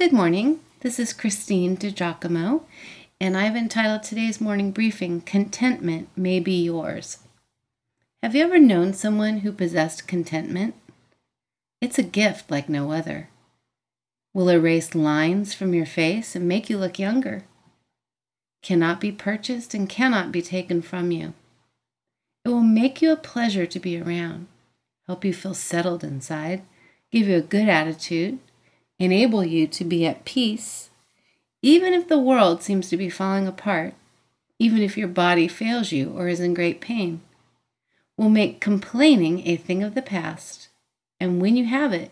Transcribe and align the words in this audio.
Good 0.00 0.14
morning. 0.14 0.60
This 0.80 0.98
is 0.98 1.12
Christine 1.12 1.76
DiGiacomo, 1.76 2.62
and 3.20 3.36
I've 3.36 3.54
entitled 3.54 4.02
today's 4.02 4.40
morning 4.40 4.70
briefing 4.70 5.20
Contentment 5.20 6.08
May 6.16 6.40
Be 6.40 6.64
Yours. 6.64 7.18
Have 8.22 8.34
you 8.34 8.42
ever 8.42 8.58
known 8.58 8.94
someone 8.94 9.40
who 9.40 9.52
possessed 9.52 10.08
contentment? 10.08 10.74
It's 11.82 11.98
a 11.98 12.02
gift 12.02 12.50
like 12.50 12.66
no 12.66 12.92
other. 12.92 13.28
Will 14.32 14.48
erase 14.48 14.94
lines 14.94 15.52
from 15.52 15.74
your 15.74 15.84
face 15.84 16.34
and 16.34 16.48
make 16.48 16.70
you 16.70 16.78
look 16.78 16.98
younger. 16.98 17.44
Cannot 18.62 19.02
be 19.02 19.12
purchased 19.12 19.74
and 19.74 19.86
cannot 19.86 20.32
be 20.32 20.40
taken 20.40 20.80
from 20.80 21.10
you. 21.10 21.34
It 22.46 22.48
will 22.48 22.62
make 22.62 23.02
you 23.02 23.12
a 23.12 23.16
pleasure 23.16 23.66
to 23.66 23.78
be 23.78 24.00
around, 24.00 24.46
help 25.06 25.26
you 25.26 25.34
feel 25.34 25.52
settled 25.52 26.02
inside, 26.02 26.62
give 27.12 27.28
you 27.28 27.36
a 27.36 27.42
good 27.42 27.68
attitude, 27.68 28.38
enable 29.00 29.42
you 29.42 29.66
to 29.66 29.82
be 29.82 30.06
at 30.06 30.24
peace, 30.24 30.90
even 31.62 31.92
if 31.92 32.06
the 32.06 32.18
world 32.18 32.62
seems 32.62 32.88
to 32.90 32.96
be 32.96 33.10
falling 33.10 33.48
apart, 33.48 33.94
even 34.58 34.82
if 34.82 34.96
your 34.96 35.08
body 35.08 35.48
fails 35.48 35.90
you 35.90 36.10
or 36.10 36.28
is 36.28 36.38
in 36.38 36.54
great 36.54 36.80
pain, 36.80 37.20
will 38.16 38.28
make 38.28 38.60
complaining 38.60 39.46
a 39.48 39.56
thing 39.56 39.82
of 39.82 39.94
the 39.94 40.02
past, 40.02 40.68
and 41.18 41.40
when 41.40 41.56
you 41.56 41.64
have 41.64 41.92
it, 41.92 42.10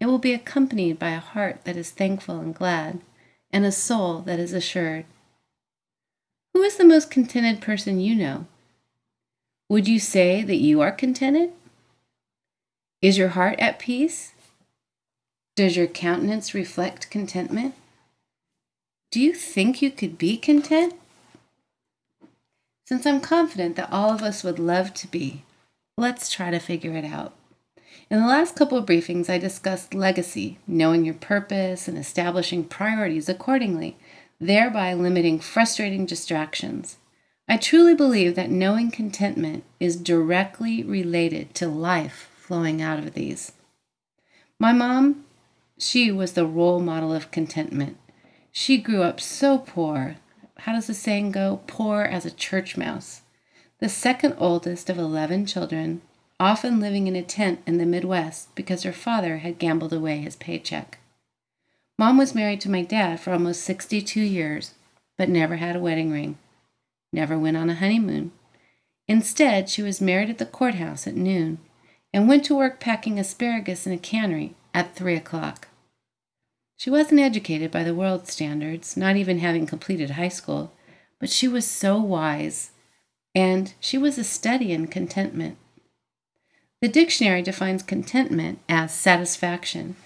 it 0.00 0.06
will 0.06 0.18
be 0.18 0.32
accompanied 0.32 0.98
by 0.98 1.10
a 1.10 1.18
heart 1.18 1.64
that 1.64 1.76
is 1.76 1.90
thankful 1.90 2.38
and 2.38 2.54
glad, 2.54 3.00
and 3.52 3.64
a 3.64 3.72
soul 3.72 4.20
that 4.20 4.38
is 4.38 4.52
assured. 4.52 5.04
Who 6.54 6.62
is 6.62 6.76
the 6.76 6.84
most 6.84 7.10
contented 7.10 7.60
person 7.60 8.00
you 8.00 8.14
know? 8.14 8.46
Would 9.68 9.88
you 9.88 9.98
say 9.98 10.42
that 10.42 10.56
you 10.56 10.80
are 10.80 10.92
contented? 10.92 11.52
Is 13.02 13.18
your 13.18 13.30
heart 13.30 13.58
at 13.58 13.78
peace? 13.80 14.32
Does 15.58 15.76
your 15.76 15.88
countenance 15.88 16.54
reflect 16.54 17.10
contentment? 17.10 17.74
Do 19.10 19.20
you 19.20 19.34
think 19.34 19.82
you 19.82 19.90
could 19.90 20.16
be 20.16 20.36
content? 20.36 20.94
Since 22.86 23.04
I'm 23.04 23.20
confident 23.20 23.74
that 23.74 23.90
all 23.90 24.12
of 24.12 24.22
us 24.22 24.44
would 24.44 24.60
love 24.60 24.94
to 24.94 25.08
be, 25.08 25.42
let's 25.96 26.30
try 26.30 26.52
to 26.52 26.60
figure 26.60 26.92
it 26.92 27.04
out. 27.04 27.34
In 28.08 28.20
the 28.20 28.28
last 28.28 28.54
couple 28.54 28.78
of 28.78 28.86
briefings, 28.86 29.28
I 29.28 29.38
discussed 29.38 29.94
legacy, 29.94 30.58
knowing 30.64 31.04
your 31.04 31.14
purpose 31.14 31.88
and 31.88 31.98
establishing 31.98 32.62
priorities 32.62 33.28
accordingly, 33.28 33.96
thereby 34.40 34.94
limiting 34.94 35.40
frustrating 35.40 36.06
distractions. 36.06 36.98
I 37.48 37.56
truly 37.56 37.96
believe 37.96 38.36
that 38.36 38.48
knowing 38.48 38.92
contentment 38.92 39.64
is 39.80 39.96
directly 39.96 40.84
related 40.84 41.52
to 41.56 41.66
life 41.66 42.30
flowing 42.36 42.80
out 42.80 43.00
of 43.00 43.14
these. 43.14 43.50
My 44.60 44.72
mom 44.72 45.24
she 45.78 46.10
was 46.10 46.32
the 46.32 46.46
role 46.46 46.80
model 46.80 47.12
of 47.12 47.30
contentment. 47.30 47.96
She 48.50 48.78
grew 48.78 49.02
up 49.02 49.20
so 49.20 49.58
poor. 49.58 50.16
How 50.58 50.72
does 50.72 50.88
the 50.88 50.94
saying 50.94 51.32
go? 51.32 51.60
Poor 51.66 52.02
as 52.02 52.26
a 52.26 52.30
church 52.30 52.76
mouse. 52.76 53.22
The 53.78 53.88
second 53.88 54.34
oldest 54.38 54.90
of 54.90 54.98
11 54.98 55.46
children, 55.46 56.02
often 56.40 56.80
living 56.80 57.06
in 57.06 57.14
a 57.14 57.22
tent 57.22 57.60
in 57.66 57.78
the 57.78 57.86
Midwest 57.86 58.54
because 58.56 58.82
her 58.82 58.92
father 58.92 59.38
had 59.38 59.58
gambled 59.58 59.92
away 59.92 60.18
his 60.18 60.34
paycheck. 60.34 60.98
Mom 61.96 62.18
was 62.18 62.34
married 62.34 62.60
to 62.62 62.70
my 62.70 62.82
dad 62.82 63.20
for 63.20 63.32
almost 63.32 63.62
62 63.62 64.20
years, 64.20 64.74
but 65.16 65.28
never 65.28 65.56
had 65.56 65.76
a 65.76 65.80
wedding 65.80 66.10
ring, 66.10 66.38
never 67.12 67.38
went 67.38 67.56
on 67.56 67.70
a 67.70 67.74
honeymoon. 67.74 68.32
Instead, 69.06 69.68
she 69.68 69.82
was 69.82 70.00
married 70.00 70.28
at 70.28 70.38
the 70.38 70.46
courthouse 70.46 71.06
at 71.06 71.16
noon 71.16 71.58
and 72.12 72.28
went 72.28 72.44
to 72.44 72.56
work 72.56 72.78
packing 72.80 73.18
asparagus 73.18 73.86
in 73.86 73.92
a 73.92 73.98
cannery 73.98 74.54
at 74.74 74.94
three 74.94 75.16
o'clock. 75.16 75.67
She 76.78 76.90
wasn't 76.90 77.20
educated 77.20 77.72
by 77.72 77.82
the 77.82 77.92
world's 77.92 78.32
standards, 78.32 78.96
not 78.96 79.16
even 79.16 79.40
having 79.40 79.66
completed 79.66 80.10
high 80.10 80.28
school, 80.28 80.72
but 81.18 81.28
she 81.28 81.48
was 81.48 81.66
so 81.66 82.00
wise, 82.00 82.70
and 83.34 83.74
she 83.80 83.98
was 83.98 84.16
a 84.16 84.22
study 84.22 84.70
in 84.72 84.86
contentment. 84.86 85.58
The 86.80 86.86
dictionary 86.86 87.42
defines 87.42 87.82
contentment 87.82 88.60
as 88.68 88.94
satisfaction, 88.94 89.96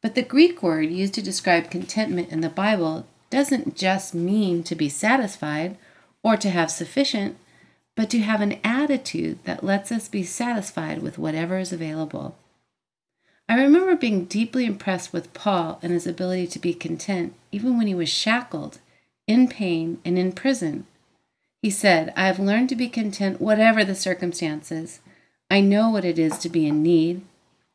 but 0.00 0.14
the 0.14 0.22
Greek 0.22 0.62
word 0.62 0.90
used 0.90 1.14
to 1.14 1.22
describe 1.22 1.68
contentment 1.68 2.28
in 2.28 2.42
the 2.42 2.48
Bible 2.48 3.06
doesn't 3.30 3.76
just 3.76 4.14
mean 4.14 4.62
to 4.62 4.76
be 4.76 4.88
satisfied 4.88 5.76
or 6.22 6.36
to 6.36 6.50
have 6.50 6.70
sufficient, 6.70 7.38
but 7.96 8.08
to 8.10 8.20
have 8.20 8.40
an 8.40 8.60
attitude 8.62 9.40
that 9.46 9.64
lets 9.64 9.90
us 9.90 10.06
be 10.06 10.22
satisfied 10.22 11.02
with 11.02 11.18
whatever 11.18 11.58
is 11.58 11.72
available. 11.72 12.36
I 13.50 13.60
remember 13.60 13.96
being 13.96 14.26
deeply 14.26 14.64
impressed 14.64 15.12
with 15.12 15.34
Paul 15.34 15.80
and 15.82 15.92
his 15.92 16.06
ability 16.06 16.46
to 16.46 16.60
be 16.60 16.72
content, 16.72 17.34
even 17.50 17.76
when 17.76 17.88
he 17.88 17.96
was 17.96 18.08
shackled, 18.08 18.78
in 19.26 19.48
pain, 19.48 20.00
and 20.04 20.16
in 20.16 20.30
prison. 20.30 20.86
He 21.60 21.68
said, 21.68 22.12
I 22.16 22.28
have 22.28 22.38
learned 22.38 22.68
to 22.68 22.76
be 22.76 22.88
content 22.88 23.40
whatever 23.40 23.84
the 23.84 23.96
circumstances. 23.96 25.00
I 25.50 25.62
know 25.62 25.90
what 25.90 26.04
it 26.04 26.16
is 26.16 26.38
to 26.38 26.48
be 26.48 26.68
in 26.68 26.80
need, 26.80 27.22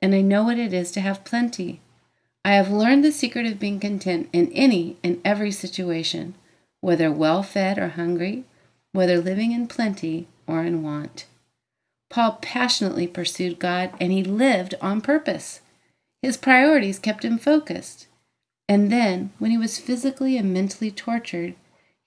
and 0.02 0.16
I 0.16 0.22
know 0.22 0.46
what 0.46 0.58
it 0.58 0.72
is 0.72 0.94
to 0.94 1.02
have 1.02 1.26
plenty. 1.26 1.82
I 2.46 2.54
have 2.54 2.72
learned 2.72 3.04
the 3.04 3.12
secret 3.12 3.46
of 3.46 3.60
being 3.60 3.82
content 3.82 4.30
in 4.32 4.54
any 4.54 4.96
and 5.04 5.20
every 5.26 5.52
situation, 5.52 6.36
whether 6.80 7.12
well 7.12 7.44
fed 7.44 7.78
or 7.78 7.90
hungry, 7.90 8.46
whether 8.94 9.20
living 9.20 9.52
in 9.52 9.68
plenty 9.68 10.30
or 10.48 10.64
in 10.64 10.84
want. 10.84 11.26
Paul 12.10 12.38
passionately 12.42 13.08
pursued 13.08 13.60
God 13.60 13.92
and 14.00 14.14
he 14.14 14.24
lived 14.24 14.76
on 14.80 15.02
purpose. 15.02 15.60
His 16.26 16.38
priorities 16.38 16.98
kept 16.98 17.24
him 17.24 17.38
focused. 17.38 18.08
And 18.68 18.92
then, 18.92 19.32
when 19.38 19.52
he 19.52 19.60
was 19.60 19.78
physically 19.78 20.38
and 20.38 20.52
mentally 20.52 20.90
tortured, 20.90 21.54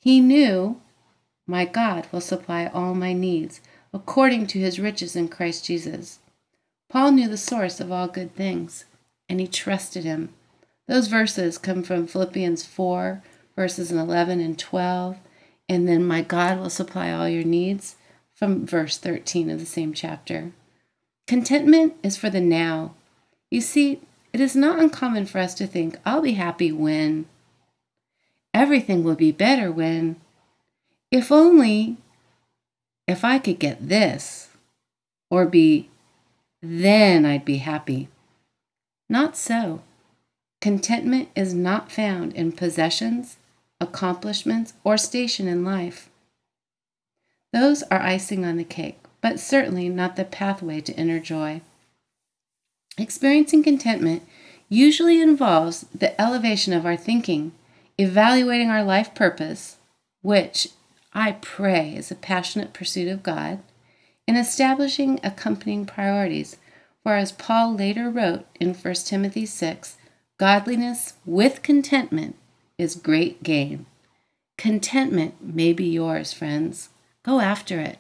he 0.01 0.21
knew, 0.21 0.81
My 1.47 1.65
God 1.65 2.09
will 2.11 2.21
supply 2.21 2.67
all 2.67 2.97
my 2.97 3.13
needs 3.13 3.61
according 3.93 4.49
to 4.49 4.59
his 4.59 4.81
riches 4.81 5.15
in 5.15 5.29
Christ 5.29 5.65
Jesus. 5.65 6.19
Paul 6.89 7.13
knew 7.13 7.29
the 7.29 7.37
source 7.37 7.79
of 7.79 7.93
all 7.93 8.09
good 8.09 8.35
things, 8.35 8.87
and 9.29 9.39
he 9.39 9.47
trusted 9.47 10.03
him. 10.03 10.31
Those 10.89 11.07
verses 11.07 11.57
come 11.57 11.85
from 11.85 12.09
Philippians 12.09 12.67
4, 12.67 13.23
verses 13.55 13.93
11 13.93 14.41
and 14.41 14.59
12, 14.59 15.17
and 15.69 15.87
then, 15.87 16.05
My 16.05 16.23
God 16.23 16.59
will 16.59 16.71
supply 16.71 17.13
all 17.13 17.29
your 17.29 17.45
needs, 17.45 17.95
from 18.35 18.67
verse 18.67 18.99
13 18.99 19.49
of 19.49 19.61
the 19.61 19.65
same 19.65 19.93
chapter. 19.93 20.51
Contentment 21.29 21.95
is 22.03 22.17
for 22.17 22.31
the 22.31 22.41
now. 22.41 22.97
You 23.49 23.61
see, 23.61 24.01
it 24.33 24.41
is 24.41 24.55
not 24.55 24.79
uncommon 24.79 25.27
for 25.27 25.39
us 25.39 25.55
to 25.55 25.67
think, 25.67 25.97
I'll 26.05 26.21
be 26.21 26.33
happy 26.33 26.71
when. 26.73 27.27
Everything 28.53 29.03
will 29.03 29.15
be 29.15 29.33
better 29.33 29.73
when. 29.73 30.17
If 31.11 31.33
only. 31.33 31.97
If 33.07 33.25
I 33.25 33.39
could 33.39 33.59
get 33.59 33.89
this. 33.89 34.49
Or 35.31 35.47
be. 35.47 35.89
Then 36.61 37.25
I'd 37.25 37.45
be 37.45 37.59
happy. 37.59 38.09
Not 39.09 39.37
so. 39.37 39.83
Contentment 40.61 41.29
is 41.37 41.55
not 41.55 41.93
found 41.93 42.35
in 42.35 42.53
possessions, 42.53 43.37
accomplishments, 43.81 44.75
or 44.83 44.99
station 44.99 45.47
in 45.47 45.65
life. 45.65 46.11
Those 47.53 47.83
are 47.85 48.01
icing 48.01 48.45
on 48.45 48.57
the 48.57 48.65
cake, 48.65 48.99
but 49.21 49.41
certainly 49.41 49.89
not 49.89 50.17
the 50.17 50.25
pathway 50.25 50.81
to 50.83 50.97
inner 50.97 51.21
joy. 51.21 51.63
Experiencing 52.99 53.63
contentment 53.63 54.25
usually 54.69 55.21
involves 55.21 55.83
the 55.95 56.21
elevation 56.21 56.73
of 56.73 56.85
our 56.85 56.97
thinking, 56.97 57.53
evaluating 57.97 58.69
our 58.69 58.83
life 58.83 59.15
purpose, 59.15 59.77
which 60.21 60.69
I 61.15 61.33
pray 61.33 61.95
is 61.95 62.11
a 62.11 62.17
passionate 62.17 62.73
pursuit 62.73 63.09
of 63.09 63.23
God, 63.23 63.61
and 64.27 64.37
establishing 64.37 65.21
accompanying 65.23 65.87
priorities. 65.87 66.57
For 67.03 67.15
as 67.15 67.33
Paul 67.33 67.75
later 67.75 68.11
wrote 68.11 68.47
in 68.61 68.75
1 68.75 68.95
Timothy 68.95 69.47
6, 69.47 69.97
godliness 70.37 71.15
with 71.25 71.63
contentment 71.63 72.37
is 72.77 72.97
great 72.97 73.43
gain. 73.43 73.87
Contentment 74.59 75.35
may 75.41 75.73
be 75.73 75.87
yours, 75.87 76.33
friends. 76.33 76.89
Go 77.23 77.41
after 77.41 77.81
it. 77.81 77.99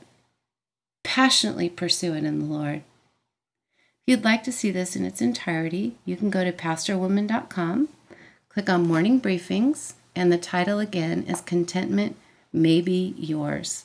Passionately 1.05 1.69
pursue 1.71 2.15
it 2.15 2.25
in 2.25 2.41
the 2.41 2.45
Lord. 2.45 2.83
If 4.09 4.13
you'd 4.13 4.25
like 4.25 4.43
to 4.45 4.53
see 4.53 4.71
this 4.71 4.97
in 4.97 5.05
its 5.05 5.21
entirety, 5.21 5.97
you 6.07 6.17
can 6.17 6.31
go 6.31 6.43
to 6.43 6.51
pastorwoman.com, 6.51 7.91
click 8.49 8.71
on 8.71 8.89
Morning 8.89 9.21
Briefings, 9.21 9.97
and 10.17 10.33
the 10.33 10.39
title 10.39 10.79
again 10.79 11.25
is 11.25 11.43
Contentment 11.43 12.17
May 12.51 12.81
Be 12.81 13.15
Yours. 13.19 13.85